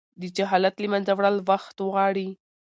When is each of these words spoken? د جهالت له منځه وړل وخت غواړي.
د 0.21 0.23
جهالت 0.35 0.75
له 0.79 0.87
منځه 0.93 1.11
وړل 1.15 1.37
وخت 1.49 1.75
غواړي. 1.87 2.29